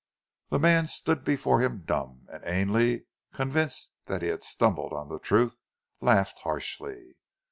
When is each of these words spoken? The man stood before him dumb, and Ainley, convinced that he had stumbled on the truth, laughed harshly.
The 0.49 0.57
man 0.57 0.87
stood 0.87 1.23
before 1.23 1.61
him 1.61 1.83
dumb, 1.85 2.25
and 2.33 2.43
Ainley, 2.43 3.05
convinced 3.35 3.93
that 4.07 4.23
he 4.23 4.29
had 4.29 4.43
stumbled 4.43 4.93
on 4.93 5.09
the 5.09 5.19
truth, 5.19 5.59
laughed 6.01 6.39
harshly. 6.39 7.17